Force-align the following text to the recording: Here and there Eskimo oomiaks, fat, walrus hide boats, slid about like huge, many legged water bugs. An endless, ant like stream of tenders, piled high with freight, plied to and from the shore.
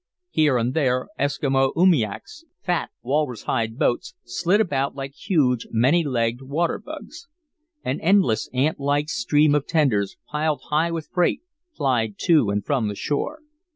Here 0.31 0.57
and 0.57 0.73
there 0.73 1.09
Eskimo 1.19 1.73
oomiaks, 1.77 2.43
fat, 2.63 2.89
walrus 3.03 3.43
hide 3.43 3.77
boats, 3.77 4.15
slid 4.23 4.59
about 4.59 4.95
like 4.95 5.13
huge, 5.13 5.67
many 5.69 6.03
legged 6.03 6.41
water 6.41 6.79
bugs. 6.79 7.27
An 7.85 7.99
endless, 8.01 8.49
ant 8.51 8.79
like 8.79 9.09
stream 9.09 9.53
of 9.53 9.67
tenders, 9.67 10.17
piled 10.27 10.61
high 10.71 10.89
with 10.89 11.09
freight, 11.13 11.43
plied 11.75 12.15
to 12.21 12.49
and 12.49 12.65
from 12.65 12.87
the 12.87 12.95
shore. 12.95 13.41